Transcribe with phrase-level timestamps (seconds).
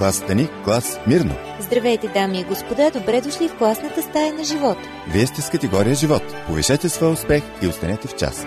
[0.00, 1.34] клас Стани, клас Мирно.
[1.60, 4.80] Здравейте, дами и господа, добре дошли в класната стая на живота.
[5.12, 6.22] Вие сте с категория живот.
[6.46, 8.46] Повишете своя успех и останете в час.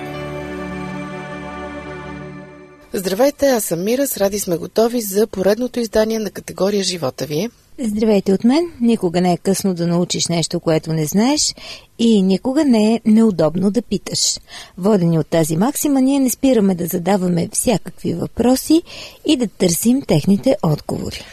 [2.93, 7.25] Здравейте, аз съм Мира, с ради сме готови за поредното издание на категория живота.
[7.25, 7.49] Вие?
[7.85, 8.71] Здравейте от мен.
[8.81, 11.55] Никога не е късно да научиш нещо, което не знаеш
[11.99, 14.39] и никога не е неудобно да питаш.
[14.77, 18.81] Водени от тази максима, ние не спираме да задаваме всякакви въпроси
[19.25, 21.25] и да търсим техните отговори.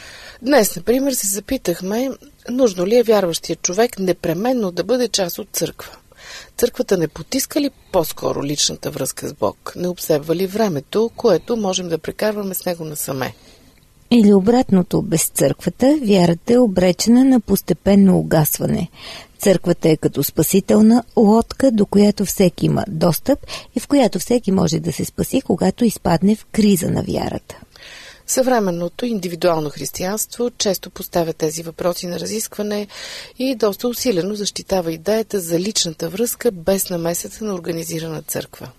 [0.43, 2.11] Днес, например, се запитахме,
[2.51, 5.97] нужно ли е вярващия човек непременно да бъде част от църква?
[6.57, 9.73] Църквата не потиска ли по-скоро личната връзка с Бог?
[9.77, 13.35] Не обсебва ли времето, което можем да прекарваме с него насаме?
[14.13, 18.89] Или обратното, без църквата, вярата е обречена на постепенно угасване.
[19.39, 23.39] Църквата е като спасителна лодка, до която всеки има достъп
[23.77, 27.57] и в която всеки може да се спаси, когато изпадне в криза на вярата.
[28.27, 32.87] Съвременното индивидуално християнство често поставя тези въпроси на разискване
[33.39, 38.71] и доста усилено защитава идеята за личната връзка без намесата на организирана църква.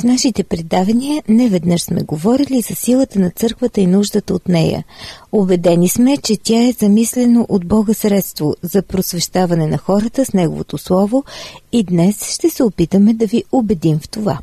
[0.00, 4.84] В нашите предавания не веднъж сме говорили за силата на църквата и нуждата от нея.
[5.32, 10.78] Обедени сме, че тя е замислено от Бога средство за просвещаване на хората с Неговото
[10.78, 11.24] Слово
[11.72, 14.38] и днес ще се опитаме да ви убедим в това.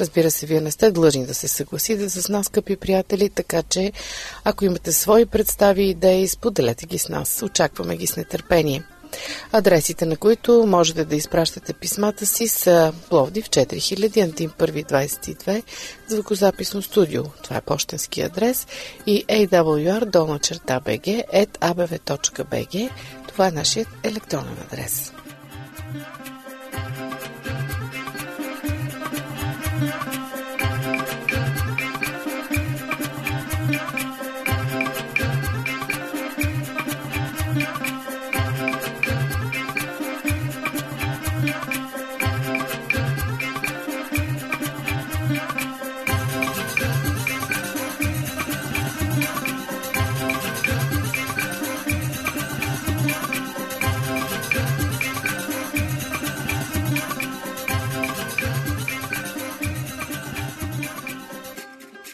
[0.00, 3.92] Разбира се, вие не сте длъжни да се съгласите с нас, скъпи приятели, така че
[4.44, 7.42] ако имате свои представи и идеи, споделете ги с нас.
[7.42, 8.82] Очакваме ги с нетърпение.
[9.52, 15.62] Адресите, на които можете да изпращате писмата си са Пловдив 4000, Антим 1 22,
[16.08, 17.22] звукозаписно студио.
[17.42, 18.66] Това е почтенски адрес
[19.06, 22.90] и awr долна черта bg at abv.bg.
[23.28, 25.12] Това е нашият електронен адрес.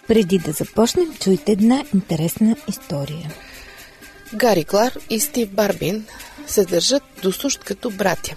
[0.08, 3.34] Преди да започнем, чуйте една интересна история.
[4.34, 6.06] Гари Клар и Стив Барбин
[6.46, 8.36] се държат досущ като братя.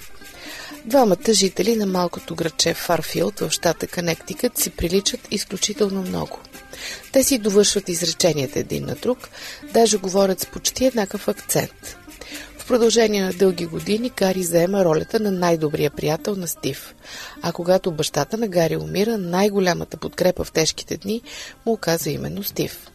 [0.85, 6.39] Двамата жители на малкото градче Фарфилд в щата Канектикът си приличат изключително много.
[7.11, 9.29] Те си довършват изреченията един на друг,
[9.73, 11.97] даже говорят с почти еднакъв акцент.
[12.67, 16.95] Продължение на дълги години Гари заема ролята на най-добрия приятел на Стив.
[17.41, 21.21] А когато бащата на Гари умира, най-голямата подкрепа в тежките дни
[21.65, 22.91] му оказа именно Стив.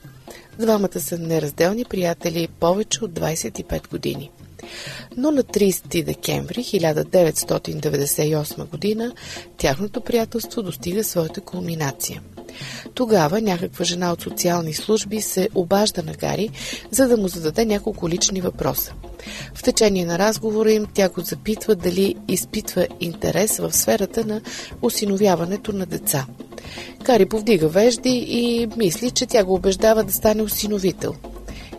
[0.59, 4.31] Двамата са неразделни приятели повече от 25 години.
[5.17, 9.13] Но на 30 декември 1998 година
[9.59, 12.23] тяхното приятелство достига своята кулминация.
[12.95, 16.51] Тогава някаква жена от социални служби се обажда на Гари,
[16.91, 18.93] за да му зададе няколко лични въпроса.
[19.55, 24.41] В течение на разговора им тя го запитва дали изпитва интерес в сферата на
[24.83, 26.27] осиновяването на деца.
[27.05, 31.15] Кари повдига вежди и мисли, че тя го убеждава да стане осиновител.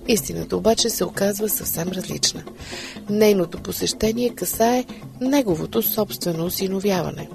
[0.07, 2.43] Истината обаче се оказва съвсем различна.
[3.09, 4.85] Нейното посещение касае
[5.21, 7.29] неговото собствено осиновяване.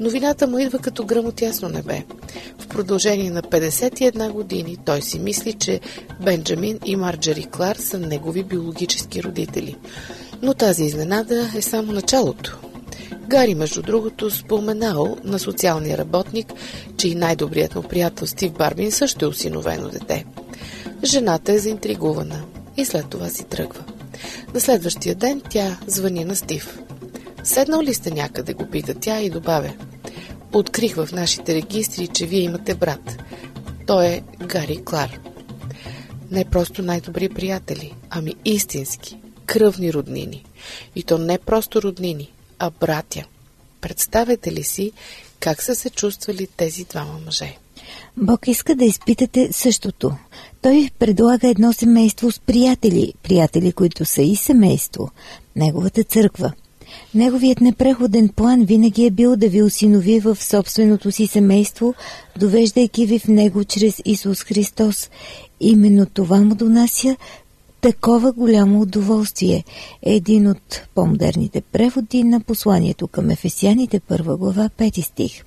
[0.00, 2.02] Новината му идва като гръм от ясно небе.
[2.58, 5.80] В продължение на 51 години той си мисли, че
[6.24, 9.76] Бенджамин и Марджери Клар са негови биологически родители.
[10.42, 12.58] Но тази изненада е само началото.
[13.28, 16.52] Гари, между другото, споменал на социалния работник,
[16.96, 20.24] че и най-добрият му приятел Стив Барбин също е осиновено дете.
[21.04, 22.42] Жената е заинтригувана
[22.76, 23.84] и след това си тръгва.
[24.54, 26.78] На следващия ден тя звъни на Стив.
[27.44, 29.72] Седнал ли сте някъде, го пита тя и добавя.
[30.52, 33.22] Открих в нашите регистри, че вие имате брат.
[33.86, 35.20] Той е Гари Клар.
[36.30, 40.44] Не просто най-добри приятели, ами истински, кръвни роднини.
[40.96, 43.24] И то не просто роднини, а братя.
[43.80, 44.92] Представете ли си
[45.42, 47.56] как са се чувствали тези двама мъже?
[48.16, 50.16] Бог иска да изпитате същото.
[50.62, 55.10] Той предлага едно семейство с приятели, приятели, които са и семейство,
[55.56, 56.52] неговата църква.
[57.14, 61.94] Неговият непреходен план винаги е бил да ви осинови в собственото си семейство,
[62.38, 65.10] довеждайки ви в него чрез Исус Христос.
[65.60, 67.16] Именно това му донася
[67.80, 69.64] такова голямо удоволствие.
[70.02, 75.44] Един от по-модерните преводи на посланието към Ефесяните, първа глава, 5 стих.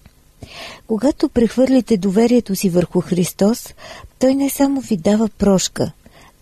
[0.87, 3.73] Когато прехвърлите доверието си върху Христос,
[4.19, 5.91] Той не само ви дава прошка,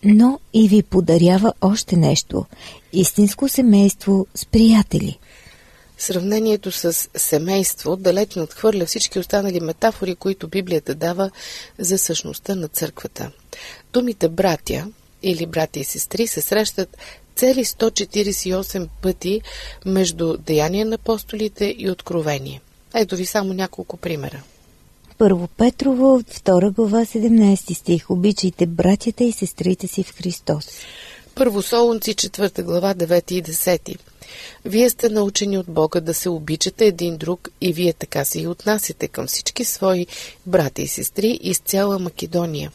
[0.04, 2.46] но и ви подарява още нещо–
[2.92, 5.18] истинско семейство с приятели.
[5.98, 11.30] Сравнението с семейство далеч надхвърля всички останали метафори, които Библията дава
[11.78, 13.30] за същността на църквата.
[13.92, 14.86] Думите братя
[15.22, 16.96] или брати и сестри се срещат
[17.36, 19.40] цели 148 пъти
[19.86, 22.60] между Деяния на апостолите и Откровение.
[22.94, 24.42] Ето ви само няколко примера.
[25.18, 28.10] Първо Петрово, 2 глава, 17 стих.
[28.10, 30.66] Обичайте братята и сестрите си в Христос.
[31.34, 33.96] Първо Солунци, 4 глава, 9 и 10.
[34.64, 38.46] Вие сте научени от Бога да се обичате един друг и вие така се и
[38.46, 40.06] отнасяте към всички свои
[40.46, 42.72] брати и сестри из цяла Македония.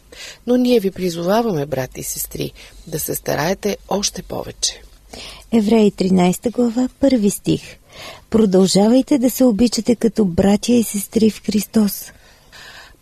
[0.48, 2.52] Но ние ви призоваваме, брати и сестри,
[2.88, 4.82] да се стараете още повече.
[5.52, 7.62] Евреи 13 глава, 1 стих.
[8.30, 12.12] Продължавайте да се обичате като братя и сестри в Христос.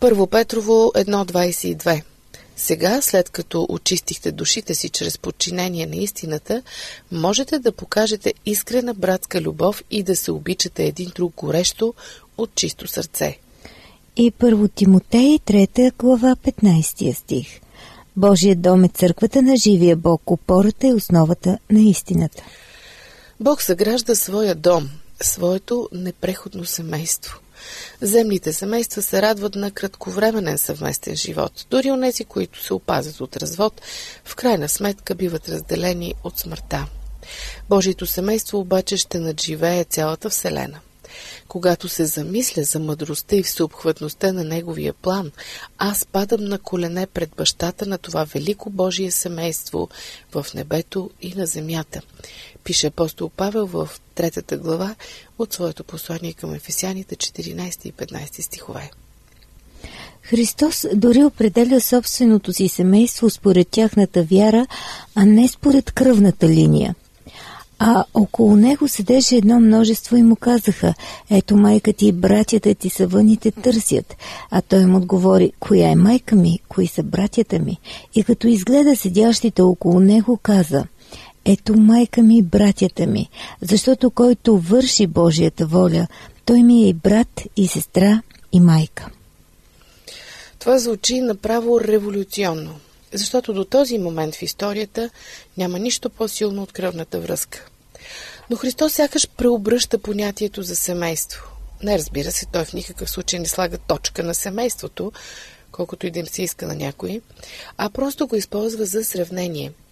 [0.00, 2.02] Първо Петрово 1.22
[2.56, 6.62] сега, след като очистихте душите си чрез подчинение на истината,
[7.12, 11.94] можете да покажете искрена братска любов и да се обичате един друг горещо
[12.38, 13.38] от чисто сърце.
[14.16, 17.60] И първо Тимотей, 3 глава, 15 стих.
[18.16, 22.42] Божия дом е църквата на живия Бог, опората е основата на истината.
[23.40, 24.90] Бог съгражда своя дом,
[25.20, 27.40] своето непреходно семейство–
[28.00, 31.66] Земните семейства се радват на кратковременен съвместен живот.
[31.70, 33.80] Дори онези, които се опазят от развод,
[34.24, 36.86] в крайна сметка биват разделени от смъртта.
[37.68, 40.80] Божието семейство обаче ще надживее цялата Вселена.
[41.48, 45.32] Когато се замисля за мъдростта и всеобхватността на неговия план,
[45.78, 49.88] аз падам на колене пред бащата на това велико Божие семейство
[50.32, 52.00] в небето и на земята
[52.64, 53.88] пише апостол Павел в
[54.18, 54.94] третата глава
[55.38, 58.90] от своето послание към Ефесяните 14 и 15 стихове.
[60.22, 64.66] Христос дори определя собственото си семейство според тяхната вяра,
[65.14, 66.94] а не според кръвната линия.
[67.78, 70.94] А около него седеше едно множество и му казаха,
[71.30, 74.16] ето майка ти и братята ти са вън и те търсят.
[74.50, 77.78] А той им отговори, коя е майка ми, кои са братята ми.
[78.14, 80.84] И като изгледа седящите около него, каза–
[81.44, 83.28] ето майка ми и братята ми,
[83.62, 86.06] защото който върши Божията воля,
[86.44, 89.10] той ми е и брат, и сестра, и майка.
[90.58, 92.74] Това звучи направо революционно,
[93.12, 95.10] защото до този момент в историята
[95.56, 97.66] няма нищо по-силно от кръвната връзка.
[98.50, 101.44] Но Христос сякаш преобръща понятието за семейство.
[101.82, 105.12] Не разбира се, той в никакъв случай не слага точка на семейството,
[105.72, 107.20] колкото и да им се иска на някой,
[107.76, 109.72] а просто го използва за сравнение–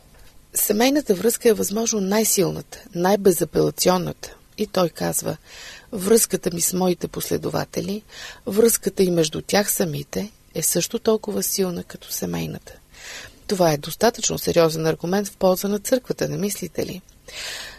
[0.56, 4.34] Семейната връзка е възможно най-силната, най-безапелационната.
[4.58, 5.36] И той казва,
[5.92, 8.02] връзката ми с моите последователи,
[8.46, 12.72] връзката и между тях самите е също толкова силна като семейната.
[13.46, 17.02] Това е достатъчно сериозен аргумент в полза на църквата, не мислите ли?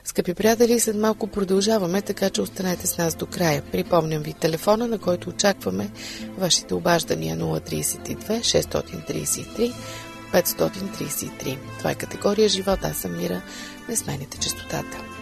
[0.03, 3.63] Скъпи приятели, след малко продължаваме, така че останете с нас до края.
[3.71, 5.91] Припомням ви телефона, на който очакваме
[6.37, 9.73] вашите обаждания 032 633
[10.33, 11.57] 533.
[11.77, 12.79] Това е категория живот.
[12.83, 13.41] Аз съм Мира.
[13.89, 15.16] Не смените частотата.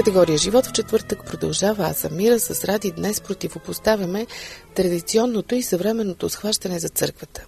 [0.00, 4.26] Категория живот в четвъртък продължава, а за мира с Ради днес противопоставяме
[4.74, 7.44] традиционното и съвременното схващане за църквата.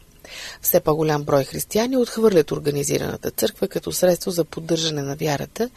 [0.62, 5.70] Все по-голям брой християни отхвърлят организираната църква като средство за поддържане на вярата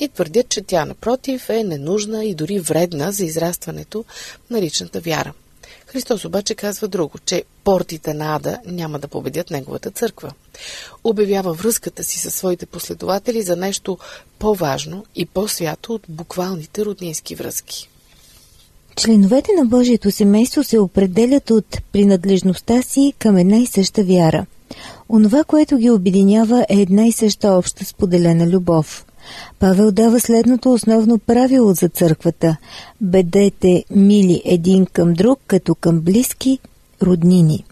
[0.00, 4.04] и твърдят, че тя напротив е ненужна и дори вредна за израстването
[4.50, 5.32] на личната вяра.
[5.92, 10.32] Христос обаче казва друго, че портите на Ада няма да победят неговата църква.
[11.04, 13.98] Обявява връзката си със своите последователи за нещо
[14.38, 17.88] по-важно и по-свято от буквалните роднински връзки.
[18.96, 24.46] Членовете на Божието семейство се определят от принадлежността си към една и съща вяра.
[25.08, 29.04] Онова, което ги обединява е една и съща обща споделена любов.
[29.58, 32.56] Павел дава следното основно правило за църквата–
[33.00, 36.58] бъдете мили един към друг, като към близки
[37.02, 37.64] роднини.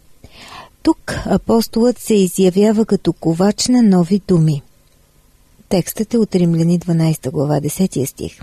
[0.83, 4.63] Тук апостолът се изявява като ковач на нови думи.
[5.69, 8.41] Текстът е от Римляни 12 глава 10 стих.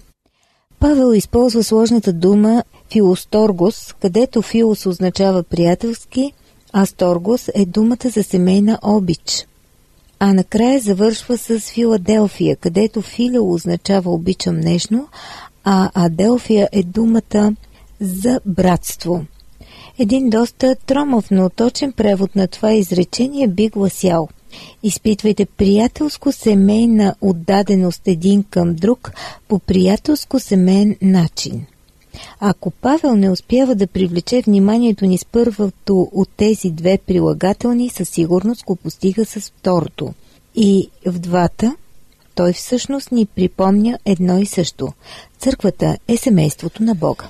[0.80, 6.34] Павел използва сложната дума филосторгос, където филос означава приятелски,
[6.74, 9.48] а сторгос е думата за семейна обич.
[10.20, 15.08] А накрая завършва с Филаделфия, където филио означава обичам нежно,
[15.64, 17.56] а Аделфия е думата
[18.02, 19.26] за братство.
[20.00, 24.28] Един доста тромов, но точен превод на това изречение би гласял
[24.84, 29.12] Изпитвайте приятелско семейна отдаденост един към друг
[29.48, 31.66] по приятелско семейен начин.
[32.40, 38.10] Ако Павел не успява да привлече вниманието ни с първото от тези две прилагателни, със
[38.10, 40.14] сигурност го постига с второто.
[40.56, 41.76] И в двата
[42.36, 44.94] той всъщност ни припомня едно и също.
[45.40, 47.30] Църквата е семейството на Бога.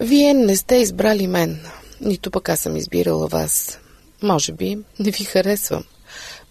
[0.00, 1.60] Вие не сте избрали мен,
[2.00, 3.78] нито пък аз съм избирала вас.
[4.22, 5.84] Може би не ви харесвам.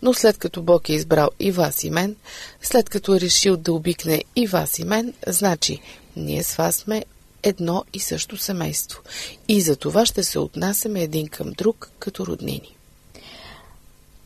[0.02, 2.16] Но след като Бог е избрал и вас и мен,
[2.62, 5.80] след като е решил да обикне и вас и мен, значи
[6.16, 7.06] ние с вас сме
[7.44, 9.02] едно и също семейство.
[9.48, 12.76] И за това ще се отнасяме един към друг като роднини.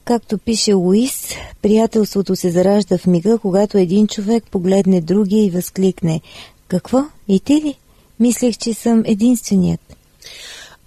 [0.06, 1.28] Както пише Луис,
[1.62, 6.22] приятелството се заражда в мига, когато един човек погледне другия и възкликне
[6.68, 7.00] «Какво?
[7.28, 7.76] И ти ли?
[8.20, 9.82] Мислех, че съм единственият».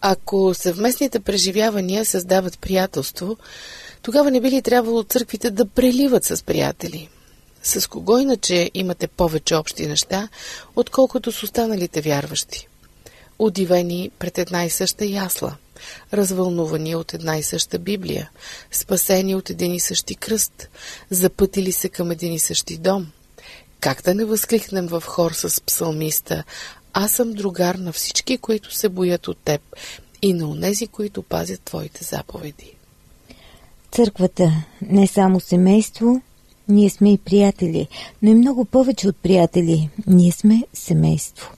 [0.00, 3.37] Ако съвместните преживявания създават приятелство,
[4.02, 7.09] тогава не би ли трябвало църквите да преливат с приятели?
[7.66, 10.28] С кого иначе имате повече общи неща,
[10.76, 12.68] отколкото с останалите вярващи?
[13.38, 15.56] Удивени пред една и съща ясла,
[16.12, 18.30] развълнувани от една и съща Библия,
[18.73, 20.68] спасени от един и същи кръст,
[21.11, 23.12] запътили се към един и същи дом.
[23.80, 26.44] Как да не възкликнем в хор с псалмиста
[26.92, 29.61] «Аз съм другар на всички, които се боят от теб
[30.23, 32.76] и на онези, които пазят Твоите заповеди».
[33.92, 36.23] Църквата не само семейство,
[36.68, 37.88] ние сме и приятели,
[38.23, 39.90] но и много повече от приятели.
[40.06, 41.52] Ние сме семейство.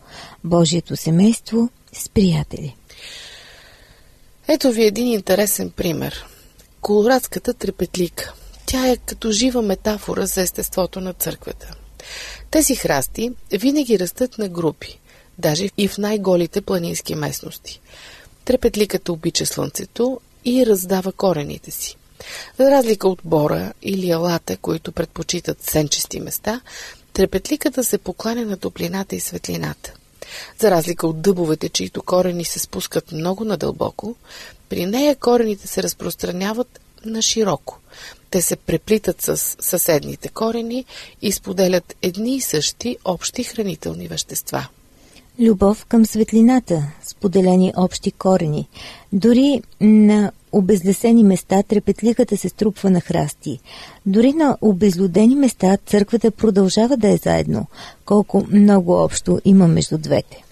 [0.44, 2.76] Божието семейство с приятели.
[4.48, 6.26] Ето ви един интересен пример.
[6.80, 8.34] Колорадската трепетлика.
[8.66, 11.74] Тя е като жива метафора за естеството на църквата.
[12.50, 15.00] Тези храсти винаги растат на групи,
[15.38, 17.80] даже и в най-голите планински местности.
[18.44, 21.97] Трепетликата обича слънцето и раздава корените си.
[22.58, 26.60] За разлика от бора или елата, които предпочитат сенчести места,
[27.12, 29.92] трепетликата се покланя на топлината и светлината.
[30.58, 34.16] За разлика от дъбовете, чието корени се спускат много надълбоко,
[34.68, 37.78] при нея корените се разпространяват на широко.
[38.30, 40.84] Те се преплитат с съседните корени
[41.22, 44.68] и споделят едни и същи общи хранителни вещества.
[45.40, 48.68] Любов към светлината, споделени общи корени.
[49.12, 53.60] Дори на обезлесени места трепетликата се струпва на храсти.
[54.06, 57.66] Дори на обезлюдени места църквата продължава да е заедно.
[58.04, 60.44] Колко много общо има между двете.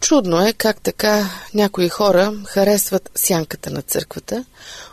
[0.00, 4.44] Чудно е как така някои хора харесват сянката на църквата,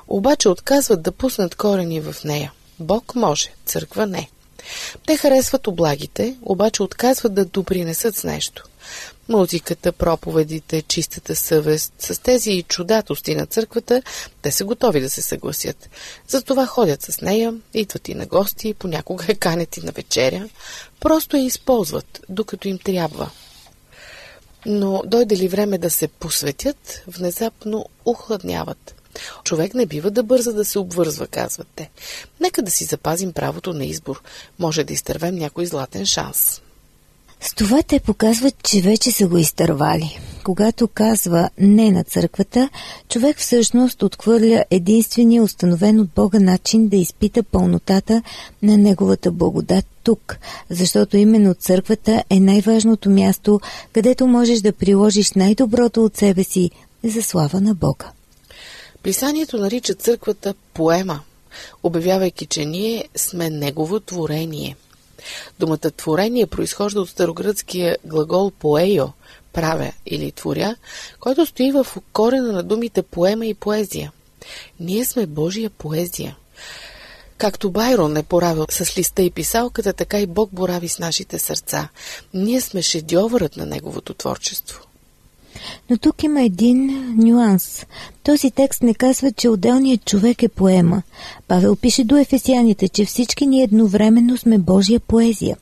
[0.07, 2.51] обаче отказват да пуснат корени в нея.
[2.79, 4.29] Бог може, църква не.
[5.05, 8.63] Те харесват облагите, обаче отказват да допринесат с нещо–
[9.29, 14.01] музиката, проповедите, чистата съвест, с тези чудатости на църквата,
[14.41, 15.89] те са готови да се съгласят.
[16.27, 20.49] Затова ходят с нея, идват и на гости, понякога е канят и на вечеря,
[20.99, 23.29] просто я използват, докато им трябва.
[24.65, 28.95] Но дойде ли време да се посветят, внезапно ухладняват.
[29.43, 31.89] Човек не бива да бърза да се обвързва, казват те.
[32.41, 34.21] Нека да си запазим правото на избор.
[34.59, 36.61] Може да изтървем някой златен шанс.
[37.41, 40.19] С това те показват, че вече са го изтървали.
[40.43, 42.69] Когато казва не на църквата,
[43.09, 48.21] човек всъщност отхвърля единствения установен от Бога начин да изпита пълнотата
[48.61, 50.37] на Неговата благодат тук,
[50.69, 53.59] защото именно църквата е най-важното място,
[53.93, 56.71] където можеш да приложиш най-доброто от себе си
[57.03, 58.11] за слава на Бога.
[59.07, 61.19] Писанието нарича църквата поема,
[61.83, 64.75] обявявайки, че ние сме Негово творение–
[65.59, 69.07] Думата творение произхожда от старогръцкия глагол поейо,
[69.53, 70.75] правя или творя,
[71.19, 74.11] който стои в корена на думите поема и поезия.
[74.79, 76.37] Ние сме Божия поезия.
[77.37, 81.89] Както Байрон е поравил с листа и писалката, така и Бог борави с нашите сърца.
[82.33, 84.87] Ние сме шедьовърът на Неговото творчество.
[85.89, 87.85] Но тук има един нюанс.
[88.23, 91.01] Този текст не казва, че отделният човек е поема.
[91.47, 95.57] Павел пише до ефесяните, че всички ние едновременно сме Божия поезия.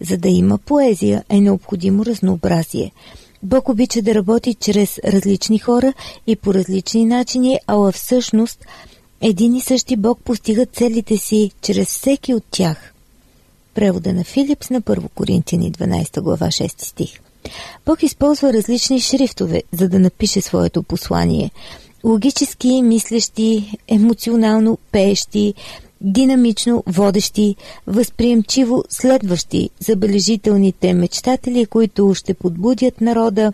[0.00, 2.92] За да има поезия е необходимо разнообразие.
[3.42, 5.92] Бог обича да работи чрез различни хора
[6.26, 8.66] и по различни начини, а всъщност
[9.20, 12.94] един и същи Бог постига целите си чрез всеки от тях.
[13.74, 17.20] Превода на Филипс на 1 Коринтияни 12 глава 6 стих.
[17.86, 21.50] Бог използва различни шрифтове, за да напише своето послание.
[22.04, 25.54] Логически мислещи, емоционално пеещи,
[26.00, 33.52] динамично водещи, възприемчиво следващи, забележителните мечтатели, които ще подбудят народа,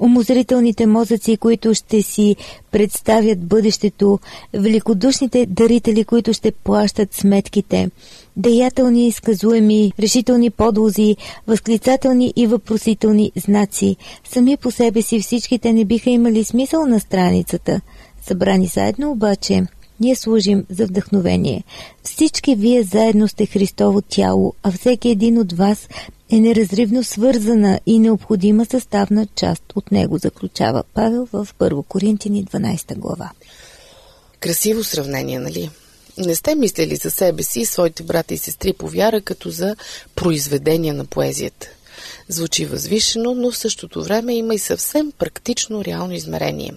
[0.00, 2.36] умозрителните мозъци, които ще си
[2.70, 4.18] представят бъдещето,
[4.54, 7.90] великодушните дарители, които ще плащат сметките,
[8.36, 11.16] деятелни, изказуеми, решителни подлози,
[11.46, 13.96] възклицателни и въпросителни знаци.
[14.24, 17.80] Сами по себе си всичките не биха имали смисъл на страницата.
[18.22, 19.62] Събрани заедно обаче,
[20.00, 21.64] ние служим за вдъхновение.
[22.02, 25.88] Всички вие заедно сте Христово тяло, а всеки един от вас
[26.30, 32.98] е неразривно свързана и необходима съставна част от него, заключава Павел в 1 Коринтини 12
[32.98, 33.30] глава.
[34.40, 35.70] Красиво сравнение, нали?
[36.18, 39.76] Не сте мислили за себе си и своите брата и сестри по вяра като за
[40.14, 41.68] произведения на поезията.
[42.30, 46.74] Звучи възвишено, но в същото време има и съвсем практично реално измерение.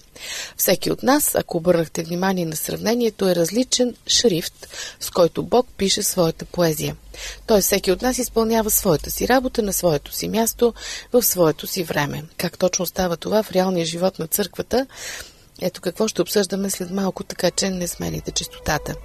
[0.58, 4.68] Всеки от нас, ако обърнахте внимание на сравнението, е различен шрифт,
[5.00, 6.96] с който Бог пише своята поезия.
[7.48, 10.74] Той всеки от нас изпълнява своята си работа на своето си място,
[11.14, 12.24] в своето си време.
[12.38, 14.88] Как точно става това в реалния живот на църквата,
[15.64, 18.96] ето какво ще обсъждаме след малко, така че не смените частотата.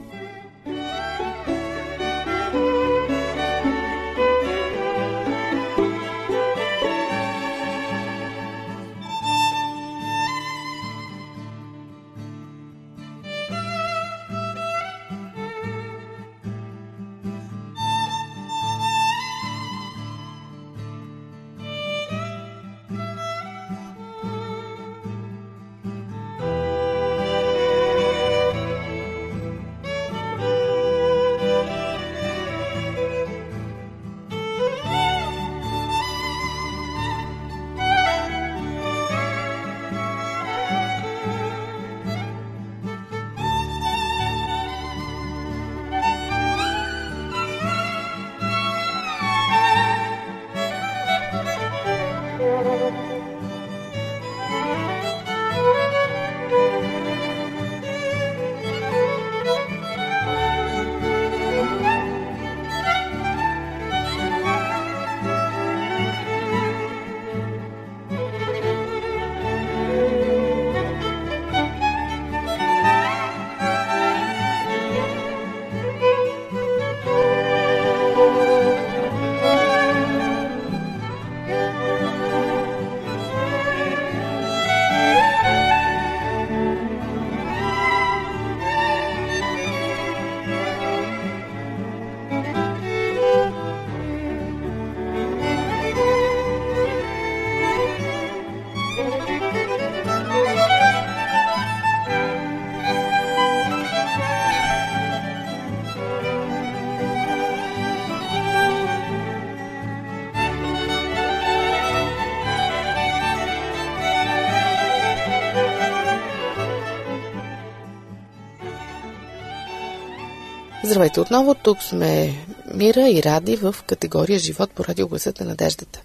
[120.91, 122.35] Здравейте отново, тук сме
[122.73, 126.01] Мира и Ради в категория Живот по радиогласът на надеждата.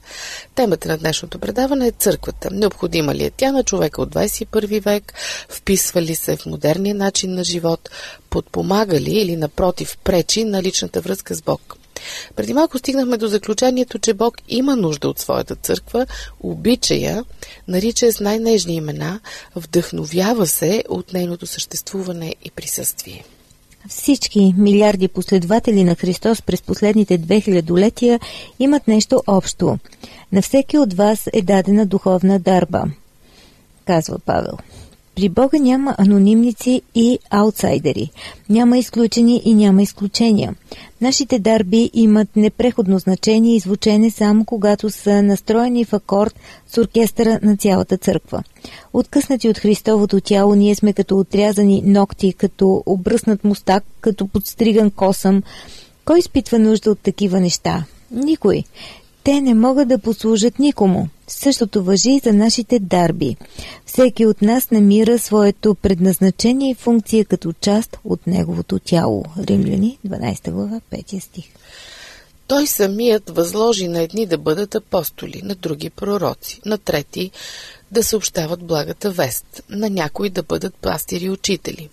[0.54, 2.48] Темата на днешното предаване е църквата.
[2.52, 5.14] Необходима ли е тя на човека от 21 век?
[5.48, 7.90] Вписва ли се в модерния начин на живот?
[8.30, 11.76] Подпомага ли или напротив пречи на личната връзка с Бог?
[12.36, 16.06] Преди малко стигнахме до заключението, че Бог има нужда от своята църква,
[16.40, 17.24] обича я,
[17.68, 19.20] нарича с най-нежни имена,
[19.56, 23.24] вдъхновява се от нейното съществуване и присъствие.
[23.88, 28.20] Всички милиарди последователи на Христос през последните две хилядолетия
[28.58, 29.78] имат нещо общо.
[30.32, 32.84] На всеки от вас е дадена духовна дарба,
[33.84, 34.58] казва Павел.
[35.16, 38.10] При Бога няма анонимници и аутсайдери.
[38.48, 40.54] Няма изключени и няма изключения.
[41.00, 46.34] Нашите дарби имат непреходно значение и звучене само когато са настроени в акорд
[46.68, 48.42] с оркестъра на цялата църква.
[48.92, 55.42] Откъснати от Христовото тяло, ние сме като отрязани ногти, като обръснат мустак, като подстриган косъм.
[56.04, 57.84] Кой изпитва нужда от такива неща?
[58.10, 58.64] Никой
[59.26, 61.08] те не могат да послужат никому.
[61.26, 63.36] Същото въжи и за нашите дарби.
[63.86, 69.24] Всеки от нас намира своето предназначение и функция като част от неговото тяло.
[69.38, 71.44] Римляни, 12 глава, 5 стих.
[72.46, 77.30] Той самият възложи на едни да бъдат апостоли, на други пророци, на трети
[77.90, 81.88] да съобщават благата вест, на някои да бъдат пастири и учители.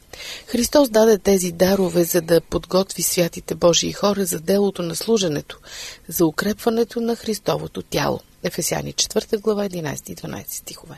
[0.47, 5.59] Христос даде тези дарове, за да подготви святите Божии хора за делото на служенето,
[6.07, 8.19] за укрепването на Христовото тяло.
[8.43, 10.95] Ефесяни 4 глава 11 и 12 стихове.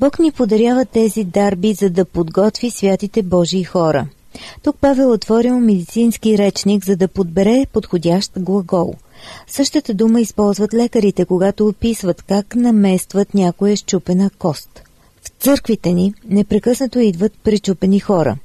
[0.00, 4.06] Бог ни подарява тези дарби, за да подготви святите Божии хора.
[4.62, 8.94] Тук Павел отворил медицински речник, за да подбере подходящ глагол–
[9.46, 14.82] Същата дума използват лекарите, когато описват как наместват някоя щупена кост.
[15.22, 18.36] В църквите ни непрекъснато идват причупени хора.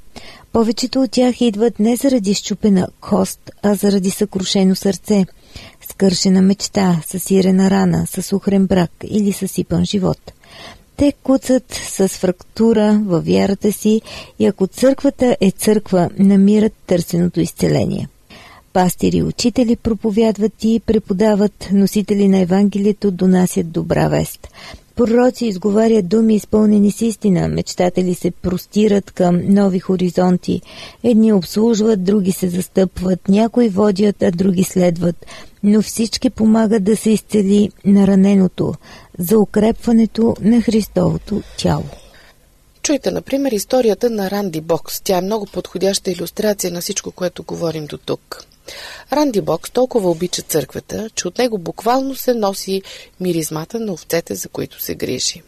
[0.51, 5.25] Повечето от тях идват не заради щупена кост, а заради съкрушено сърце,
[5.89, 10.31] скършена мечта, съсирена рана, с ухрен брак или съсипан живот.
[10.97, 14.01] Те куцат с фрактура във вярата си
[14.39, 18.07] и ако църквата е църква, намират търсеното изцеление.
[18.75, 24.47] Пастири учители проповядват и преподават, носители на Евангелието донасят добра вест.
[24.95, 30.61] Пророци изговарят думи изпълнени с истина, мечтатели се простират към нови хоризонти.
[31.03, 35.25] Едни обслужват, други се застъпват, някои водят, а други следват.
[35.63, 38.73] Но всички помагат да се изцели нараненото,
[39.19, 41.85] за укрепването на Христовото тяло.
[42.81, 45.01] Чуйте, например, историята на Ранди Бокс.
[45.01, 48.45] Тя е много подходяща иллюстрация на всичко, което говорим до тук.
[49.13, 52.81] Ранди Бокс толкова обича църквата, че от него буквално се носи
[53.19, 55.41] миризмата на овцете, за които се грижи.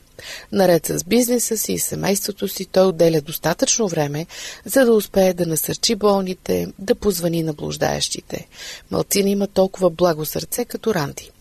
[0.52, 4.26] Наред с бизнеса си и семейството си, той отделя достатъчно време,
[4.66, 8.48] за да успее да насърчи болните, да позвани на блуждаещите.
[8.92, 11.32] Малцина има толкова благо сърце като Ранди.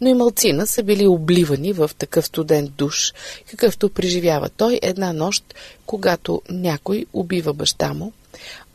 [0.00, 3.12] Но и малцина са били обливани в такъв студент душ,
[3.50, 5.54] какъвто преживява той една нощ,
[5.86, 8.12] когато някой убива баща му,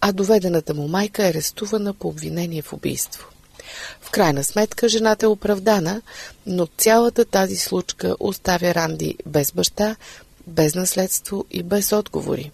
[0.01, 3.27] а доведената му майка е арестувана по обвинение в убийство.
[4.01, 6.01] В крайна сметка жената е оправдана,
[6.45, 9.95] но цялата тази случка оставя Ранди без баща,
[10.47, 12.51] без наследство и без отговори.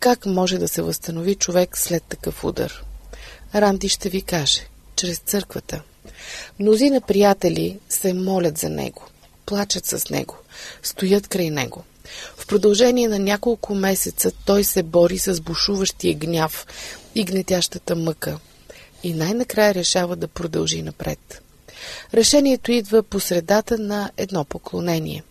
[0.00, 2.84] Как може да се възстанови човек след такъв удар?
[3.54, 4.60] Ранди ще ви каже,
[4.96, 5.82] чрез църквата.
[6.58, 9.06] Мнозина приятели се молят за него,
[9.46, 10.36] плачат с него,
[10.82, 11.84] стоят край него–
[12.36, 16.66] в продължение на няколко месеца той се бори с бушуващия гняв
[17.14, 18.38] и гнетящата мъка
[19.02, 21.42] и най-накрая решава да продължи напред.
[22.14, 25.22] Решението идва по средата на едно поклонение.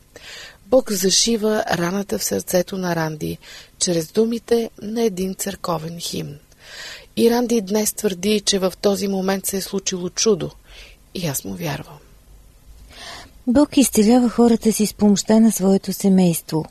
[0.66, 3.38] Бог зашива раната в сърцето на Ранди
[3.80, 6.36] чрез думите на един църковен химн.
[7.18, 10.52] И Ранди днес твърди, че в този момент се е случило чудо.
[11.14, 11.98] И аз му вярвам.
[13.48, 16.66] Бог изцелява хората си с помощта на своето семейство.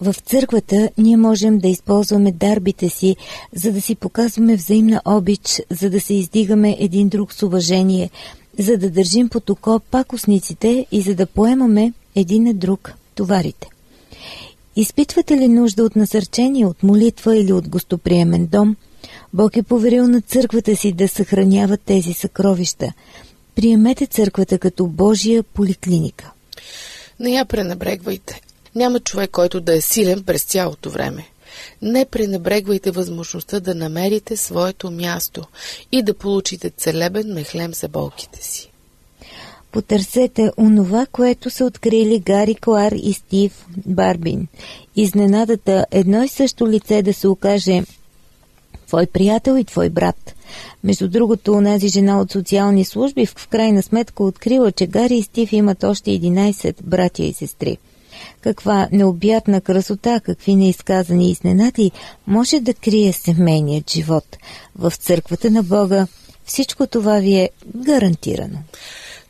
[0.00, 3.16] В църквата ние можем да използваме дарбите си,
[3.54, 8.10] за да си показваме взаимна обич, за да се издигаме един друг с уважение,
[8.58, 13.68] за да държим под око пакосниците и за да поемаме един на друг товарите.
[14.76, 18.76] Изпитвате ли нужда от насърчение, от молитва или от гостоприемен дом?
[19.32, 22.92] Бог е поверил на църквата си да съхранява тези съкровища.
[23.54, 26.32] Приемете църквата като Божия поликлиника.
[27.20, 28.40] Не я пренебрегвайте.
[28.74, 31.28] Няма човек, който да е силен през цялото време.
[31.82, 35.44] Не пренебрегвайте възможността да намерите своето място
[35.92, 38.70] и да получите целебен мехлем за болките си.
[39.72, 44.48] Потърсете онова, което са открили Гари Клар и Стив Барбин.
[44.96, 47.82] Изненадата едно и също лице да се окаже
[48.86, 50.34] твой приятел и твой брат.
[50.84, 55.52] Между другото, онази жена от социални служби в крайна сметка открила, че Гари и Стив
[55.52, 57.78] имат още 11 братя и сестри.
[58.40, 61.90] Каква необятна красота, какви неизказани изненади
[62.26, 64.36] може да крие семейният живот.
[64.76, 66.06] В църквата на Бога
[66.44, 68.58] всичко това ви е гарантирано.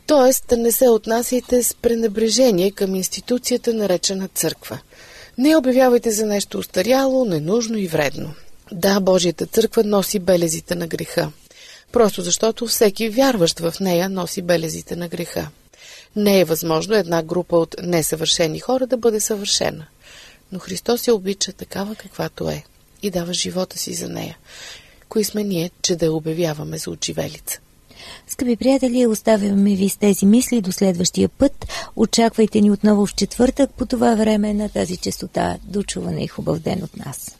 [0.07, 4.79] Тоест, не се отнасяйте с пренебрежение към институцията, наречена църква.
[5.37, 8.33] Не обявявайте за нещо устаряло, ненужно и вредно.
[8.73, 11.31] Да, Божията църква носи белезите на греха.
[11.91, 15.49] Просто защото всеки вярващ в нея носи белезите на греха.
[16.15, 19.85] Не е възможно една група от несъвършени хора да бъде съвършена.
[20.51, 22.63] Но Христос я обича такава каквато е
[23.01, 24.37] и дава живота си за нея.
[25.09, 27.59] Кои сме ние, че да я обявяваме за отживелица?
[28.27, 31.65] Скъпи приятели, оставяме ви с тези мисли до следващия път.
[31.95, 35.57] Очаквайте ни отново в четвъртък по това време на тази частота.
[35.63, 37.37] Дочуване и хубав ден от нас.